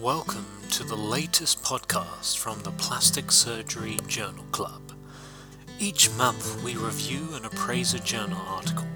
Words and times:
Welcome 0.00 0.46
to 0.70 0.82
the 0.82 0.96
latest 0.96 1.62
podcast 1.62 2.38
from 2.38 2.58
the 2.60 2.70
Plastic 2.70 3.30
Surgery 3.30 3.98
Journal 4.08 4.46
Club. 4.50 4.80
Each 5.78 6.10
month 6.12 6.62
we 6.64 6.74
review 6.74 7.28
and 7.34 7.44
appraise 7.44 7.92
a 7.92 7.98
journal 7.98 8.40
article, 8.48 8.86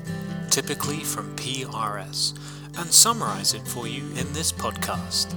typically 0.48 1.00
from 1.00 1.36
PRS, 1.36 2.32
and 2.78 2.90
summarize 2.90 3.52
it 3.52 3.68
for 3.68 3.86
you 3.86 4.02
in 4.16 4.32
this 4.32 4.50
podcast. 4.50 5.34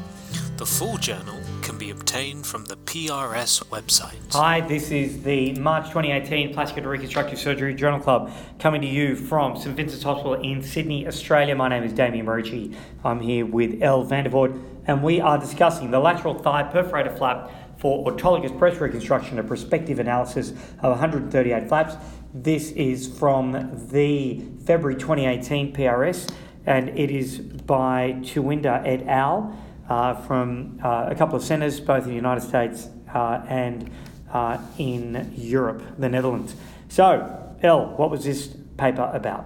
The 0.57 0.65
full 0.65 0.97
journal 0.97 1.39
can 1.61 1.77
be 1.77 1.91
obtained 1.91 2.47
from 2.47 2.65
the 2.65 2.77
PRS 2.77 3.63
website. 3.65 4.33
Hi, 4.33 4.59
this 4.59 4.89
is 4.89 5.21
the 5.21 5.53
March 5.53 5.89
2018 5.89 6.51
Plastic 6.51 6.77
and 6.79 6.87
Reconstructive 6.87 7.37
Surgery 7.37 7.75
Journal 7.75 7.99
Club 7.99 8.31
coming 8.57 8.81
to 8.81 8.87
you 8.87 9.15
from 9.15 9.55
St 9.55 9.75
Vincent's 9.75 10.03
Hospital 10.03 10.33
in 10.33 10.63
Sydney, 10.63 11.05
Australia. 11.05 11.55
My 11.55 11.69
name 11.69 11.83
is 11.83 11.93
Damien 11.93 12.25
Marucci. 12.25 12.75
I'm 13.03 13.19
here 13.19 13.45
with 13.45 13.83
Elle 13.83 14.03
Vandervoort, 14.03 14.59
and 14.87 15.03
we 15.03 15.21
are 15.21 15.37
discussing 15.37 15.91
the 15.91 15.99
lateral 15.99 16.33
thigh 16.33 16.63
perforator 16.63 17.15
flap 17.15 17.51
for 17.77 18.11
autologous 18.11 18.57
breast 18.57 18.81
reconstruction, 18.81 19.37
a 19.37 19.43
prospective 19.43 19.99
analysis 19.99 20.53
of 20.79 20.89
138 20.89 21.67
flaps. 21.67 21.97
This 22.33 22.71
is 22.71 23.07
from 23.07 23.87
the 23.91 24.43
February 24.65 24.95
2018 24.95 25.75
PRS, 25.75 26.33
and 26.65 26.89
it 26.97 27.11
is 27.11 27.37
by 27.37 28.13
Tuinder 28.23 28.81
et 28.83 29.07
al. 29.07 29.55
Uh, 29.89 30.13
from 30.13 30.79
uh, 30.83 31.07
a 31.09 31.15
couple 31.15 31.35
of 31.37 31.41
centres, 31.41 31.79
both 31.79 32.03
in 32.03 32.09
the 32.09 32.15
United 32.15 32.41
States 32.41 32.89
uh, 33.13 33.41
and 33.47 33.89
in 34.77 35.31
Europe, 35.33 35.81
the 35.97 36.09
Netherlands. 36.09 36.55
So, 36.89 37.55
Elle, 37.63 37.85
what 37.95 38.11
was 38.11 38.25
this 38.25 38.47
paper 38.77 39.09
about? 39.13 39.45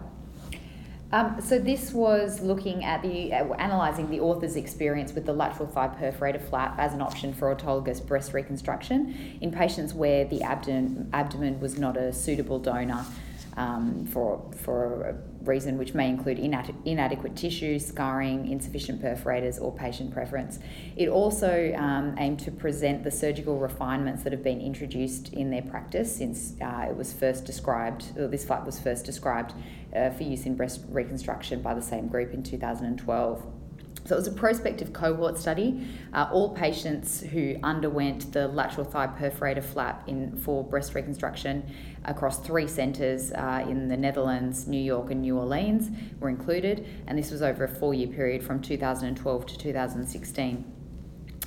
Um, 1.14 1.42
so 1.42 1.60
this 1.60 1.92
was 1.92 2.40
looking 2.40 2.86
at 2.86 3.02
the 3.02 3.34
uh, 3.34 3.52
analysing 3.54 4.10
the 4.10 4.22
author's 4.22 4.56
experience 4.56 5.12
with 5.14 5.26
the 5.26 5.34
lateral 5.34 5.68
thigh 5.68 5.90
perforator 5.90 6.42
flap 6.42 6.76
as 6.80 6.94
an 6.94 7.02
option 7.02 7.34
for 7.34 7.54
autologous 7.54 8.06
breast 8.06 8.34
reconstruction 8.34 9.38
in 9.42 9.52
patients 9.52 9.94
where 9.94 10.24
the 10.24 10.42
abdomen 10.42 11.10
abdomen 11.12 11.60
was 11.60 11.78
not 11.78 11.98
a 11.98 12.14
suitable 12.14 12.60
donor 12.60 13.06
um, 13.58 14.06
for 14.06 14.52
for 14.64 15.04
a 15.10 15.16
reason 15.44 15.78
which 15.78 15.94
may 15.94 16.10
include 16.10 16.38
inad- 16.38 16.76
inadequate 16.86 17.36
tissue, 17.36 17.80
scarring, 17.80 18.48
insufficient 18.48 19.02
perforators, 19.02 19.62
or 19.62 19.74
patient 19.74 20.12
preference. 20.14 20.60
It 20.96 21.10
also 21.10 21.74
um, 21.76 22.16
aimed 22.18 22.40
to 22.42 22.52
present 22.52 23.04
the 23.04 23.12
surgical 23.12 23.58
refinements 23.58 24.24
that 24.24 24.34
have 24.34 24.44
been 24.44 24.62
introduced 24.62 25.34
in 25.34 25.50
their 25.50 25.64
practice 25.64 26.16
since 26.16 26.54
uh, 26.62 26.88
it 26.90 26.96
was 26.96 27.14
first 27.14 27.46
described. 27.46 28.18
Or 28.18 28.28
this 28.28 28.46
flap 28.46 28.66
was 28.66 28.80
first 28.80 29.06
described 29.06 29.54
uh, 29.96 30.12
for 30.12 30.24
use 30.24 30.46
in 30.46 30.56
breast 30.56 30.82
reconstruction 30.90 31.62
by 31.62 31.74
the 31.74 31.82
same 31.82 32.08
group 32.08 32.34
in 32.34 32.44
2012. 32.44 33.61
So 34.06 34.16
it 34.16 34.18
was 34.18 34.28
a 34.28 34.32
prospective 34.32 34.94
cohort 34.94 35.38
study. 35.38 35.88
Uh, 36.14 36.28
all 36.32 36.56
patients 36.56 37.22
who 37.22 37.56
underwent 37.64 38.34
the 38.34 38.48
lateral 38.48 38.86
thigh 38.86 39.08
perforator 39.08 39.64
flap 39.64 40.08
in 40.08 40.36
for 40.38 40.64
breast 40.64 40.96
reconstruction 40.96 41.64
across 42.06 42.40
three 42.40 42.68
centres 42.68 43.32
uh, 43.32 43.66
in 43.68 43.88
the 43.88 43.98
Netherlands, 43.98 44.68
New 44.68 44.82
York, 44.82 45.12
and 45.12 45.22
New 45.22 45.38
Orleans 45.38 45.90
were 46.20 46.30
included, 46.30 46.88
and 47.08 47.18
this 47.18 47.32
was 47.32 47.42
over 47.42 47.66
a 47.66 47.70
four-year 47.70 48.08
period 48.08 48.44
from 48.44 48.62
2012 48.62 49.46
to 49.46 49.58
2016. 49.58 50.81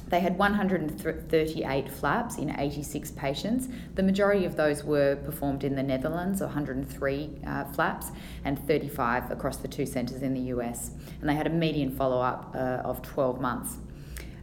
They 0.09 0.21
had 0.21 0.39
138 0.39 1.91
flaps 1.91 2.39
in 2.39 2.59
86 2.59 3.11
patients. 3.13 3.69
The 3.95 4.03
majority 4.03 4.45
of 4.45 4.57
those 4.57 4.85
were 4.85 5.17
performed 5.17 5.65
in 5.65 5.75
the 5.75 5.83
Netherlands, 5.83 6.41
103 6.41 7.39
uh, 7.47 7.65
flaps, 7.65 8.13
and 8.45 8.59
35 8.67 9.31
across 9.31 9.57
the 9.57 9.69
two 9.69 9.87
centres 9.87 10.23
in 10.23 10.35
the 10.35 10.53
US. 10.53 10.91
And 11.21 11.29
they 11.29 11.35
had 11.35 11.47
a 11.47 11.51
median 11.51 11.91
follow 11.91 12.21
up 12.21 12.55
uh, 12.55 12.83
of 12.85 13.03
12 13.03 13.41
months. 13.41 13.79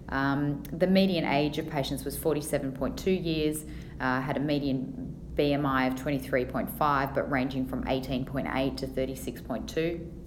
Um, 0.10 0.64
the 0.74 0.88
median 0.88 1.26
age 1.26 1.58
of 1.58 1.70
patients 1.70 2.04
was 2.04 2.18
47.2 2.18 3.24
years, 3.24 3.64
uh, 4.00 4.20
had 4.20 4.36
a 4.38 4.42
median 4.42 5.16
BMI 5.36 5.88
of 5.88 5.96
23.5, 5.96 7.14
but 7.14 7.32
ranging 7.32 7.66
from 7.66 7.84
18.8 7.86 8.78
to 8.78 8.88
36.2 8.88 10.21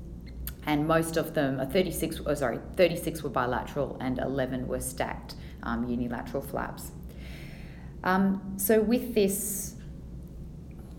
and 0.67 0.87
most 0.87 1.17
of 1.17 1.35
them, 1.35 1.61
uh, 1.61 1.67
36, 1.67 2.21
oh, 2.27 2.35
sorry, 2.35 2.59
36 2.77 3.23
were 3.23 3.31
bilateral 3.31 3.97
and 4.01 4.19
11 4.19 4.67
were 4.67 4.81
stacked 4.81 5.35
um, 5.63 5.89
unilateral 5.89 6.43
flaps. 6.43 6.93
Um, 8.03 8.55
so 8.57 8.81
with 8.81 9.15
this 9.15 9.75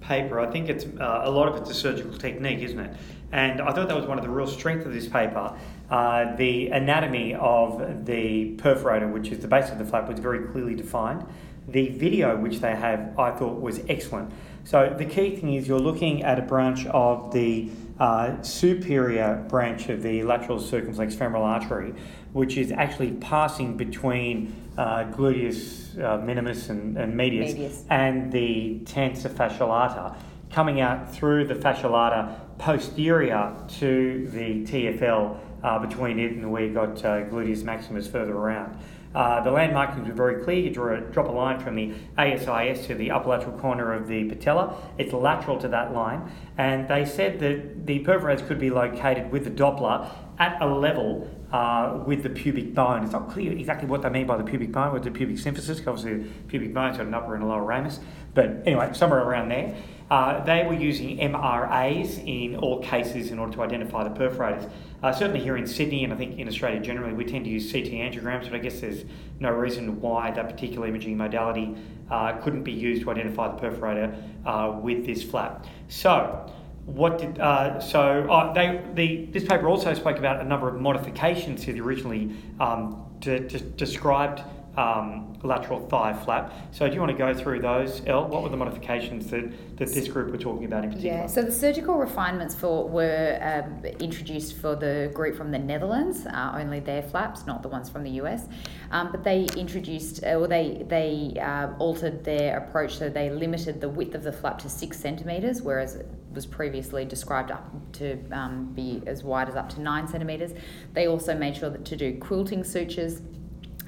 paper, 0.02 0.40
I 0.40 0.52
think 0.52 0.70
it's 0.70 0.86
uh, 0.86 1.22
a 1.24 1.32
lot 1.32 1.48
of 1.48 1.56
it's 1.56 1.70
a 1.70 1.74
surgical 1.74 2.18
technique, 2.18 2.60
isn't 2.60 2.80
it? 2.80 2.96
And 3.32 3.62
I 3.62 3.74
thought 3.74 3.88
that 3.88 3.98
was 3.98 4.06
one 4.06 4.18
of 4.18 4.24
the 4.24 4.30
real 4.30 4.48
strengths 4.48 4.86
of 4.86 4.94
this 4.94 5.08
paper. 5.08 5.58
Uh, 5.90 6.36
the 6.36 6.68
anatomy 6.68 7.36
of 7.36 8.06
the 8.06 8.56
perforator, 8.58 9.12
which 9.12 9.30
is 9.30 9.40
the 9.40 9.48
base 9.48 9.70
of 9.70 9.78
the 9.78 9.86
flap, 9.86 10.08
was 10.08 10.20
very 10.20 10.48
clearly 10.48 10.76
defined. 10.76 11.26
The 11.68 11.90
video 11.90 12.38
which 12.38 12.60
they 12.60 12.76
have, 12.76 13.18
I 13.20 13.32
thought, 13.32 13.60
was 13.60 13.82
excellent. 13.90 14.32
So 14.64 14.96
the 14.98 15.06
key 15.06 15.36
thing 15.36 15.54
is 15.54 15.68
you're 15.68 15.80
looking 15.80 16.24
at 16.24 16.40
a 16.40 16.44
branch 16.44 16.86
of 16.88 17.32
the 17.34 17.70
uh, 18.00 18.42
superior 18.42 19.46
branch 19.48 19.90
of 19.90 20.04
the 20.04 20.24
lateral 20.24 20.60
circumflex 20.60 21.16
femoral 21.16 21.44
artery, 21.44 21.94
which 22.34 22.58
is 22.58 22.72
actually 22.72 23.12
passing 23.14 23.78
between 23.78 24.54
uh, 24.78 25.06
gluteus 25.12 25.98
uh, 26.04 26.18
minimus 26.18 26.70
and, 26.70 26.98
and 26.98 27.16
medius, 27.16 27.54
medius, 27.54 27.84
and 27.90 28.32
the 28.32 28.80
tensor 28.84 29.30
fascial 29.30 29.70
lata, 29.70 30.16
coming 30.52 30.82
out 30.82 31.14
through 31.14 31.46
the 31.48 31.56
fascial 31.56 31.92
lata 31.92 32.40
posterior 32.58 33.56
to 33.68 34.28
the 34.32 34.66
TFL 34.66 35.38
uh, 35.64 35.80
between 35.80 36.20
it 36.20 36.34
and 36.34 36.52
where 36.52 36.66
you 36.66 36.74
got 36.74 36.98
uh, 37.06 37.24
gluteus 37.26 37.64
maximus 37.64 38.08
further 38.08 38.34
around. 38.34 38.78
Uh, 39.16 39.42
the 39.42 39.50
landmarkings 39.50 40.08
were 40.08 40.14
very 40.14 40.44
clear. 40.44 40.60
You 40.60 40.70
draw 40.70 40.96
a, 40.96 41.00
drop 41.00 41.30
a 41.30 41.32
line 41.32 41.60
from 41.60 41.76
the 41.76 41.94
ASIS 42.18 42.86
to 42.88 42.96
the 42.96 43.12
upper 43.12 43.30
lateral 43.30 43.58
corner 43.58 43.94
of 43.94 44.08
the 44.08 44.26
patella. 44.26 44.76
It's 44.98 45.14
lateral 45.14 45.58
to 45.60 45.70
that 45.70 45.94
line. 45.94 46.30
And 46.58 46.88
they 46.90 47.06
said 47.06 47.40
that 47.40 47.86
the 47.86 48.04
perforators 48.04 48.46
could 48.46 48.60
be 48.60 48.70
located 48.70 49.32
with 49.32 49.46
the 49.46 49.52
Doppler 49.52 50.10
at 50.40 50.62
a 50.62 50.66
level 50.66 51.30
uh, 51.52 52.04
with 52.06 52.24
the 52.24 52.30
pubic 52.30 52.74
bone. 52.74 53.04
It's 53.04 53.14
not 53.14 53.30
clear 53.30 53.52
exactly 53.52 53.88
what 53.88 54.02
they 54.02 54.10
mean 54.10 54.28
by 54.28 54.38
the 54.38 54.44
pubic 54.44 54.72
bone, 54.72 54.94
with 54.94 55.04
the 55.04 55.12
pubic 55.12 55.38
symphysis, 55.38 55.86
obviously 55.88 56.24
the 56.24 56.30
pubic 56.48 56.74
bone's 56.74 56.98
got 56.98 57.06
an 57.08 57.14
upper 57.14 57.36
and 57.36 57.44
a 57.44 57.48
lower 57.48 57.64
ramus. 57.64 58.00
But 58.34 58.64
anyway, 58.66 58.92
somewhere 58.94 59.24
around 59.24 59.50
there. 59.50 59.76
Uh, 60.12 60.44
they 60.44 60.64
were 60.68 60.74
using 60.74 61.18
MRAs 61.18 62.24
in 62.28 62.58
all 62.58 62.80
cases 62.84 63.32
in 63.32 63.40
order 63.40 63.54
to 63.54 63.64
identify 63.64 64.04
the 64.04 64.12
perforators. 64.12 64.70
Uh, 65.02 65.12
certainly 65.12 65.40
here 65.40 65.58
in 65.58 65.66
Sydney, 65.66 66.04
and 66.04 66.14
I 66.14 66.16
think 66.16 66.38
in 66.38 66.48
Australia 66.48 66.80
generally, 66.80 67.14
we 67.14 67.26
tend 67.26 67.46
to 67.46 67.52
use 67.52 67.72
CT 67.72 67.86
angiograms, 67.86 68.44
but 68.44 68.54
I 68.54 68.60
guess 68.60 68.82
there's 68.82 69.04
no 69.40 69.50
reason 69.50 70.00
why 70.02 70.30
that 70.32 70.48
particular 70.48 70.88
imaging 70.88 71.18
modality 71.18 71.76
uh, 72.12 72.34
couldn't 72.34 72.64
be 72.64 72.72
used 72.72 73.02
to 73.02 73.10
identify 73.10 73.56
the 73.56 73.60
perforator 73.60 74.16
uh, 74.46 74.80
with 74.80 75.08
this 75.08 75.24
flap. 75.24 75.66
So, 75.88 76.52
what 76.86 77.18
did 77.18 77.40
uh, 77.40 77.80
so 77.80 78.30
uh, 78.30 78.54
they 78.54 78.82
the 78.94 79.26
this 79.32 79.44
paper 79.44 79.68
also 79.68 79.94
spoke 79.94 80.18
about 80.18 80.40
a 80.40 80.44
number 80.44 80.68
of 80.68 80.80
modifications 80.80 81.66
to 81.66 81.74
the 81.74 81.82
originally 81.82 82.32
um, 82.60 83.06
described 83.20 84.42
um, 84.78 85.34
lateral 85.44 85.80
thigh 85.88 86.14
flap. 86.14 86.54
So 86.72 86.88
do 86.88 86.94
you 86.94 87.00
want 87.00 87.12
to 87.12 87.18
go 87.18 87.34
through 87.34 87.62
those, 87.62 88.02
Elle? 88.06 88.28
What 88.28 88.44
were 88.44 88.50
the 88.50 88.58
modifications 88.58 89.28
that, 89.28 89.78
that 89.78 89.90
this 89.94 90.08
group 90.08 90.32
were 90.32 90.38
talking 90.38 90.66
about 90.66 90.84
in 90.84 90.90
particular? 90.92 91.18
Yeah, 91.18 91.28
so 91.28 91.42
the 91.42 91.52
surgical 91.52 91.96
refinements 91.96 92.56
for 92.56 92.88
were 92.88 93.40
um, 93.42 93.86
introduced 94.00 94.58
for 94.58 94.76
the 94.76 95.12
group 95.14 95.36
from 95.36 95.52
the 95.52 95.60
Netherlands, 95.60 96.26
uh, 96.26 96.56
only 96.56 96.80
their 96.80 97.02
flaps, 97.02 97.46
not 97.46 97.62
the 97.64 97.70
ones 97.70 97.90
from 97.90 98.04
the 98.04 98.12
US. 98.22 98.48
Um, 98.92 99.12
but 99.12 99.24
they 99.24 99.46
introduced, 99.56 100.24
uh, 100.24 100.36
or 100.36 100.48
they, 100.48 100.86
they 100.88 101.40
uh, 101.40 101.70
altered 101.80 102.24
their 102.24 102.58
approach 102.58 102.98
so 102.98 103.10
they 103.10 103.30
limited 103.30 103.82
the 103.82 103.90
width 103.90 104.16
of 104.16 104.24
the 104.24 104.32
flap 104.32 104.60
to 104.60 104.70
six 104.70 105.00
centimetres, 105.00 105.62
whereas 105.62 105.96
it 105.96 106.08
was 106.34 106.46
previously 106.46 107.06
described 107.06 107.50
up 107.50 107.72
to 107.94 108.20
um, 108.32 108.72
be 108.74 109.02
as 109.06 109.24
wide 109.24 109.48
as 109.48 109.56
up 109.56 109.70
to 109.70 109.82
nine 109.82 110.08
centimetres. 110.08 110.52
They 110.94 111.08
also 111.08 111.36
made 111.36 111.56
sure 111.56 111.70
that 111.70 111.86
to 111.86 111.96
do 111.96 112.18
quilting 112.20 112.64
sutures 112.64 113.22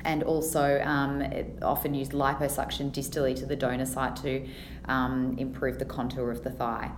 and 0.03 0.23
also 0.23 0.81
um, 0.83 1.23
often 1.61 1.93
used 1.93 2.11
liposuction 2.11 2.91
distally 2.91 3.35
to 3.35 3.45
the 3.45 3.55
donor 3.55 3.85
site 3.85 4.15
to 4.17 4.47
um, 4.85 5.35
improve 5.37 5.79
the 5.79 5.85
contour 5.85 6.31
of 6.31 6.43
the 6.43 6.51
thigh. 6.51 6.91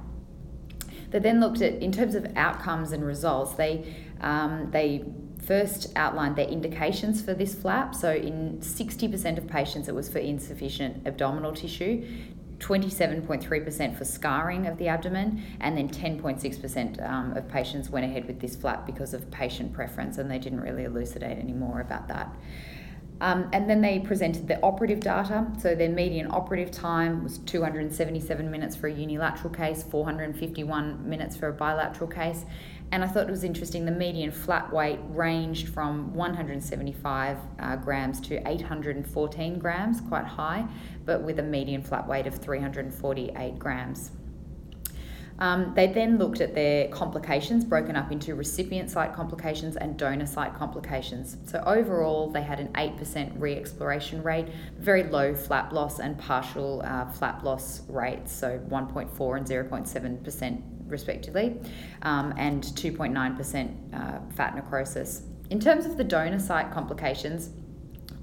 They 1.11 1.19
then 1.19 1.39
looked 1.39 1.61
at, 1.61 1.81
in 1.81 1.91
terms 1.91 2.15
of 2.15 2.27
outcomes 2.35 2.91
and 2.91 3.03
results, 3.03 3.53
they, 3.53 3.93
um, 4.21 4.69
they 4.71 5.05
first 5.43 5.91
outlined 5.95 6.35
their 6.35 6.47
indications 6.47 7.21
for 7.21 7.33
this 7.33 7.55
flap. 7.55 7.95
So, 7.95 8.11
in 8.13 8.59
60% 8.59 9.37
of 9.37 9.47
patients, 9.47 9.87
it 9.87 9.95
was 9.95 10.09
for 10.09 10.19
insufficient 10.19 11.07
abdominal 11.07 11.53
tissue, 11.53 12.05
27.3% 12.59 13.97
for 13.97 14.05
scarring 14.05 14.67
of 14.67 14.77
the 14.77 14.87
abdomen, 14.87 15.41
and 15.61 15.77
then 15.77 15.89
10.6% 15.89 17.09
um, 17.09 17.35
of 17.35 17.47
patients 17.47 17.89
went 17.89 18.05
ahead 18.05 18.25
with 18.25 18.39
this 18.39 18.55
flap 18.55 18.85
because 18.85 19.13
of 19.13 19.31
patient 19.31 19.73
preference, 19.73 20.17
and 20.17 20.29
they 20.29 20.39
didn't 20.39 20.61
really 20.61 20.83
elucidate 20.83 21.39
any 21.39 21.53
more 21.53 21.79
about 21.81 22.07
that. 22.09 22.35
Um, 23.21 23.49
and 23.51 23.69
then 23.69 23.81
they 23.81 23.99
presented 23.99 24.47
the 24.47 24.61
operative 24.63 25.01
data. 25.01 25.45
So 25.59 25.75
their 25.75 25.89
median 25.89 26.31
operative 26.31 26.71
time 26.71 27.23
was 27.23 27.39
277 27.39 28.49
minutes 28.49 28.75
for 28.75 28.87
a 28.87 28.93
unilateral 28.93 29.53
case, 29.53 29.83
451 29.83 31.09
minutes 31.09 31.35
for 31.35 31.49
a 31.49 31.53
bilateral 31.53 32.09
case. 32.09 32.45
And 32.91 33.03
I 33.03 33.07
thought 33.07 33.27
it 33.27 33.31
was 33.31 33.43
interesting, 33.43 33.85
the 33.85 33.91
median 33.91 34.31
flap 34.31 34.73
weight 34.73 34.99
ranged 35.09 35.69
from 35.69 36.13
175 36.15 37.37
uh, 37.59 37.75
grams 37.75 38.19
to 38.21 38.47
814 38.49 39.59
grams, 39.59 40.01
quite 40.01 40.25
high, 40.25 40.65
but 41.05 41.21
with 41.21 41.37
a 41.37 41.43
median 41.43 41.83
flap 41.83 42.07
weight 42.07 42.25
of 42.25 42.35
348 42.35 43.59
grams. 43.59 44.11
Um, 45.39 45.73
they 45.73 45.87
then 45.87 46.17
looked 46.17 46.41
at 46.41 46.53
their 46.53 46.89
complications 46.89 47.63
broken 47.63 47.95
up 47.95 48.11
into 48.11 48.35
recipient 48.35 48.91
site 48.91 49.13
complications 49.13 49.77
and 49.77 49.97
donor 49.97 50.25
site 50.25 50.53
complications. 50.53 51.37
So 51.45 51.63
overall, 51.65 52.29
they 52.29 52.41
had 52.41 52.59
an 52.59 52.67
8% 52.73 53.33
re 53.37 53.55
exploration 53.55 54.21
rate, 54.21 54.47
very 54.77 55.03
low 55.03 55.33
flap 55.33 55.71
loss 55.71 55.99
and 55.99 56.17
partial 56.17 56.81
uh, 56.85 57.09
flap 57.09 57.43
loss 57.43 57.81
rates, 57.87 58.31
so 58.31 58.59
1.4 58.69 59.37
and 59.37 59.47
0.7% 59.47 60.61
respectively, 60.87 61.57
um, 62.01 62.33
and 62.37 62.63
2.9% 62.63 63.93
uh, 63.93 64.19
fat 64.33 64.55
necrosis. 64.55 65.23
In 65.49 65.59
terms 65.59 65.85
of 65.85 65.97
the 65.97 66.03
donor 66.03 66.39
site 66.39 66.71
complications, 66.71 67.51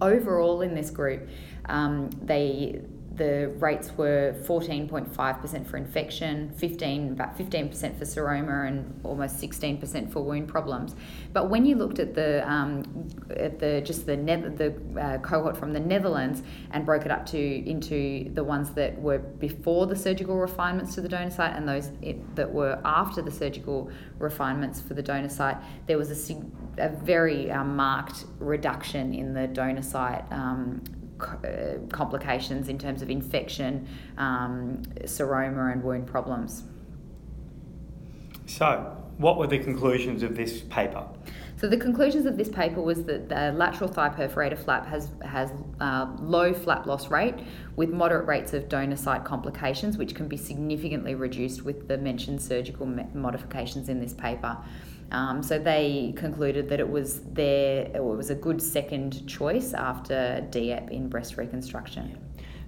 overall 0.01 0.61
in 0.63 0.75
this 0.75 0.91
group, 0.91 1.29
um, 1.67 2.11
they 2.23 2.83
the 3.17 3.49
rates 3.59 3.93
were 3.97 4.35
14.5% 4.43 5.67
for 5.67 5.77
infection, 5.77 6.51
15 6.57 7.13
about 7.13 7.39
15% 7.39 7.99
for 7.99 8.05
seroma, 8.05 8.69
and 8.69 9.01
almost 9.05 9.37
16% 9.39 10.13
for 10.13 10.21
wound 10.21 10.49
problems. 10.49 10.95
But 11.33 11.49
when 11.49 11.65
you 11.65 11.77
looked 11.77 11.99
at 11.99 12.15
the 12.15 12.49
um, 12.49 13.09
at 13.37 13.59
the 13.59 13.81
just 13.81 14.07
the 14.07 14.17
ne- 14.17 14.49
the 14.49 14.75
uh, 15.01 15.19
cohort 15.19 15.57
from 15.57 15.73
the 15.73 15.81
Netherlands 15.81 16.43
and 16.71 16.85
broke 16.85 17.05
it 17.05 17.11
up 17.11 17.27
to 17.27 17.39
into 17.39 18.31
the 18.35 18.45
ones 18.45 18.71
that 18.71 19.01
were 19.01 19.19
before 19.19 19.87
the 19.87 19.97
surgical 19.97 20.37
refinements 20.37 20.95
to 20.95 21.01
the 21.01 21.09
donor 21.09 21.31
site 21.31 21.57
and 21.57 21.69
those 21.69 21.91
it, 22.03 22.37
that 22.37 22.53
were 22.53 22.81
after 22.85 23.23
the 23.23 23.31
surgical 23.31 23.91
refinements 24.19 24.81
for 24.81 24.95
the 24.95 25.03
donor 25.03 25.29
site, 25.29 25.57
there 25.87 25.99
was 25.99 26.31
a, 26.31 26.37
a 26.79 26.89
very 26.89 27.51
uh, 27.51 27.65
marked 27.65 28.25
reduction 28.39 29.15
in 29.15 29.33
the 29.35 29.47
donor 29.47 29.83
site 29.83 30.25
um, 30.31 30.83
complications 31.19 32.69
in 32.69 32.79
terms 32.79 33.03
of 33.03 33.11
infection, 33.11 33.89
um, 34.19 34.83
seroma, 35.03 35.73
and 35.73 35.83
wound 35.83 36.07
problems. 36.07 36.65
So, 38.47 38.97
what 39.19 39.39
were 39.39 39.47
the 39.47 39.59
conclusions 39.59 40.23
of 40.23 40.37
this 40.37 40.61
paper? 40.61 41.07
So 41.59 41.67
the 41.67 41.79
conclusions 41.79 42.27
of 42.27 42.37
this 42.37 42.51
paper 42.51 42.83
was 42.83 43.05
that 43.05 43.31
the 43.31 43.51
lateral 43.53 43.89
thigh 43.89 44.11
perforator 44.11 44.59
flap 44.59 44.87
has 44.87 45.09
has 45.23 45.51
uh, 45.81 46.15
low 46.21 46.53
flap 46.53 46.85
loss 46.85 47.11
rate 47.11 47.35
with 47.77 47.89
moderate 47.89 48.27
rates 48.27 48.53
of 48.53 48.69
donor 48.69 48.97
site 48.97 49.25
complications, 49.25 49.97
which 49.97 50.15
can 50.15 50.29
be 50.29 50.37
significantly 50.37 51.15
reduced 51.15 51.65
with 51.65 51.89
the 51.89 51.97
mentioned 51.97 52.43
surgical 52.43 52.87
modifications 53.15 53.89
in 53.89 54.01
this 54.01 54.13
paper. 54.13 54.59
Um, 55.13 55.43
so 55.43 55.59
they 55.59 56.13
concluded 56.17 56.69
that 56.69 56.81
it 56.81 56.89
was 56.89 57.21
their 57.21 57.91
it 57.95 58.03
was 58.03 58.31
a 58.31 58.35
good 58.35 58.61
second 58.61 59.27
choice 59.29 59.73
after 59.73 60.47
DIEP 60.51 60.91
in 60.91 61.09
breast 61.09 61.37
reconstruction. 61.37 62.19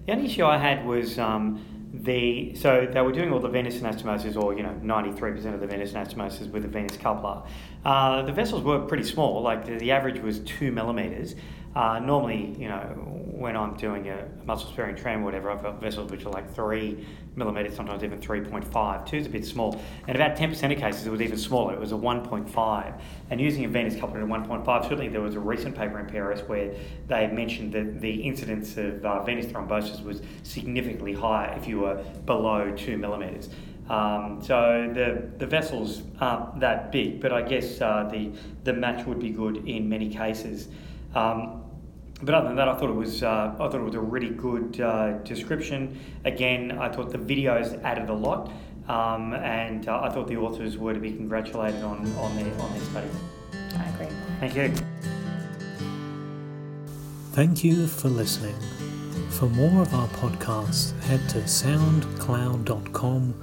The 0.07 0.13
only 0.13 0.27
issue 0.27 0.45
I 0.45 0.57
had 0.57 0.87
was 0.87 1.19
um, 1.19 1.65
the 1.93 2.55
so 2.55 2.89
they 2.91 3.01
were 3.01 3.13
doing 3.13 3.33
all 3.33 3.41
the 3.41 3.49
venous 3.49 3.77
anastomosis, 3.77 4.37
or 4.37 4.55
you 4.57 4.63
know, 4.63 4.73
ninety 4.83 5.13
three 5.13 5.33
percent 5.33 5.55
of 5.55 5.61
the 5.61 5.67
venous 5.67 5.93
anastomosis 5.93 6.51
with 6.51 6.65
a 6.65 6.69
venous 6.69 6.97
coupler. 6.97 7.43
Uh, 7.85 8.23
the 8.23 8.33
vessels 8.33 8.63
were 8.63 8.81
pretty 8.81 9.05
small, 9.05 9.43
like 9.43 9.67
the, 9.67 9.77
the 9.77 9.91
average 9.91 10.21
was 10.21 10.39
two 10.41 10.71
millimeters. 10.71 11.35
Uh, 11.75 11.99
normally, 11.99 12.57
you 12.59 12.69
know, 12.69 13.18
when 13.39 13.57
I'm 13.57 13.75
doing 13.77 14.09
a 14.09 14.27
muscle 14.45 14.71
sparing 14.73 14.97
TRAM 14.97 15.23
or 15.23 15.25
whatever, 15.25 15.51
I've 15.51 15.63
got 15.63 15.81
vessels 15.81 16.11
which 16.11 16.27
are 16.27 16.31
like 16.31 16.53
three 16.55 17.07
millimeters, 17.37 17.77
sometimes 17.77 18.03
even 18.03 18.21
3.5. 18.21 19.07
Two 19.07 19.17
is 19.17 19.27
a 19.27 19.31
bit 19.31 19.47
small. 19.47 19.81
And 20.09 20.17
about 20.17 20.37
10% 20.37 20.73
of 20.73 20.79
cases, 20.79 21.07
it 21.07 21.11
was 21.11 21.21
even 21.21 21.39
smaller. 21.39 21.73
It 21.73 21.79
was 21.79 21.93
a 21.93 21.97
1.5. 21.97 23.01
And 23.31 23.41
using 23.41 23.65
a 23.65 23.69
venous 23.69 23.95
coupler 23.95 24.21
at 24.21 24.27
1.5, 24.27 24.83
certainly 24.83 25.09
there 25.09 25.21
was 25.21 25.37
a 25.37 25.41
recent 25.41 25.77
paper 25.77 26.01
in 26.01 26.07
Paris 26.07 26.41
where 26.49 26.75
they 27.07 27.29
mentioned 27.29 27.73
that 27.75 28.01
the 28.01 28.23
incidence 28.23 28.77
of 28.77 29.05
uh, 29.05 29.23
venous 29.23 29.47
thrombosis 29.47 30.03
was 30.03 30.21
significantly 30.43 31.13
higher 31.13 31.57
if 31.57 31.69
you 31.69 31.79
were 31.79 32.03
below 32.27 32.75
two 32.77 32.99
millimeters. 32.99 33.51
Um, 33.89 34.43
so 34.43 34.91
the, 34.93 35.31
the 35.39 35.47
vessels 35.47 36.03
aren't 36.21 36.59
that 36.61 36.91
big, 36.91 37.21
but 37.21 37.33
I 37.33 37.43
guess 37.43 37.81
uh, 37.81 38.09
the, 38.11 38.33
the 38.65 38.73
match 38.73 39.07
would 39.07 39.21
be 39.21 39.31
good 39.31 39.69
in 39.69 39.89
many 39.89 40.09
cases. 40.09 40.69
Um, 41.15 41.63
but 42.23 42.35
other 42.35 42.49
than 42.49 42.57
that, 42.57 42.69
I 42.69 42.75
thought 42.75 42.91
it 42.91 42.97
was 42.97 43.23
uh, 43.23 43.53
I 43.55 43.57
thought 43.57 43.75
it 43.75 43.83
was 43.83 43.95
a 43.95 44.01
really 44.01 44.31
good 44.31 44.81
uh, 44.81 45.19
description. 45.19 45.99
Again, 46.25 46.73
I 46.73 46.89
thought 46.89 47.11
the 47.11 47.19
videos 47.19 47.81
added 47.85 48.09
a 48.11 48.15
lot, 48.15 48.51
um, 48.89 49.35
and 49.35 49.89
uh, 49.89 50.01
I 50.03 50.11
thought 50.11 50.27
the 50.27 50.37
authors 50.37 50.77
were 50.77 50.95
to 50.95 51.01
be 51.01 51.13
congratulated 51.13 51.83
on 51.83 52.07
on 52.17 52.37
their 52.37 52.53
on 52.61 52.73
their 52.73 52.83
study. 52.83 53.09
I 53.77 53.89
agree. 53.91 54.09
Thank 54.41 54.57
you. 54.57 54.73
Thank 57.33 57.63
you 57.63 57.87
for 57.87 58.09
listening. 58.09 58.57
For 59.31 59.47
more 59.47 59.83
of 59.83 59.95
our 59.95 60.09
podcasts, 60.09 60.99
head 61.03 61.21
to 61.29 61.39
soundcloud.com 61.39 63.35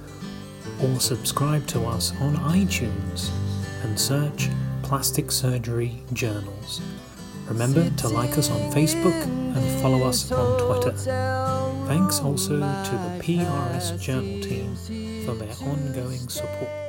or 0.82 1.00
subscribe 1.00 1.66
to 1.68 1.86
us 1.86 2.12
on 2.20 2.36
iTunes 2.36 3.30
and 3.82 3.98
search 3.98 4.50
Plastic 4.82 5.32
Surgery 5.32 6.02
Journals. 6.12 6.82
Remember 7.48 7.88
to 7.88 8.08
like 8.08 8.36
us 8.36 8.50
on 8.50 8.58
Facebook 8.72 9.22
and 9.22 9.80
follow 9.80 10.02
us 10.06 10.32
on 10.32 10.58
Twitter. 10.60 10.96
Thanks 11.86 12.20
also 12.20 12.54
to 12.58 12.90
the 12.90 13.20
PRS 13.22 14.00
Journal 14.00 14.42
team 14.42 14.74
for 15.24 15.34
their 15.34 15.54
ongoing 15.68 16.28
support. 16.28 16.85